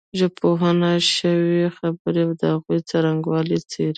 ژبپوهنه 0.19 0.91
شوې 1.15 1.61
خبرې 1.77 2.21
او 2.27 2.31
د 2.39 2.41
هغوی 2.53 2.79
څرنګوالی 2.89 3.57
څېړي 3.69 3.89